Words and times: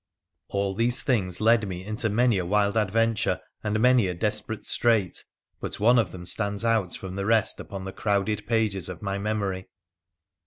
All 0.47 0.73
these 0.73 1.03
things 1.03 1.39
led 1.39 1.67
me 1.67 1.85
into 1.85 2.09
many 2.09 2.39
a 2.39 2.45
wild 2.47 2.75
adventure 2.75 3.39
and 3.63 3.79
many 3.79 4.07
a 4.07 4.15
desperate 4.15 4.65
strait; 4.65 5.23
but 5.59 5.79
one 5.79 5.99
of 5.99 6.11
them 6.11 6.25
stands 6.25 6.65
out 6.65 6.97
from 6.97 7.15
tha 7.17 7.25
rest 7.27 7.59
upon 7.59 7.83
the 7.85 7.93
crowded 7.93 8.47
pages 8.47 8.89
of 8.89 9.03
my 9.03 9.19
memory. 9.19 9.67